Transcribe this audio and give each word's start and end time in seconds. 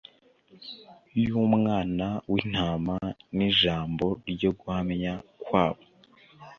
y’Umwana 1.21 2.07
w’intama 2.31 2.97
n’ijambo 3.37 4.05
ryo 4.31 4.49
guhamya 4.57 5.13
kwabo. 5.43 5.83